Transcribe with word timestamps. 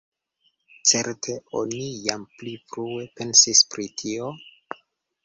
Certe 0.91 1.35
oni 1.59 1.81
jam 2.05 2.23
pli 2.39 2.53
frue 2.71 3.05
pensis 3.21 3.63
pri 3.75 3.87
tio? 4.03 4.31